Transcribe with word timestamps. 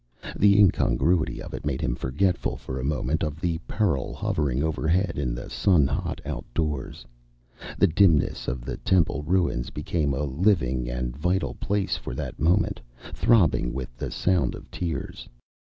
The 0.35 0.57
incongruity 0.59 1.43
of 1.43 1.53
it 1.53 1.63
made 1.63 1.79
him 1.79 1.93
forgetful 1.93 2.57
for 2.57 2.79
a 2.79 2.83
moment 2.83 3.21
of 3.21 3.39
the 3.39 3.59
peril 3.67 4.15
hovering 4.15 4.63
overhead 4.63 5.19
in 5.19 5.35
the 5.35 5.47
sun 5.47 5.85
hot 5.85 6.19
outdoors. 6.25 7.05
The 7.77 7.85
dimness 7.85 8.47
of 8.47 8.61
the 8.65 8.77
temple 8.77 9.21
ruins 9.21 9.69
became 9.69 10.15
a 10.15 10.23
living 10.23 10.89
and 10.89 11.15
vital 11.15 11.53
place 11.53 11.97
for 11.97 12.15
that 12.15 12.39
moment, 12.39 12.81
throbbing 13.13 13.73
with 13.75 13.95
the 13.95 14.09
sound 14.09 14.55
of 14.55 14.71
tears. 14.71 15.29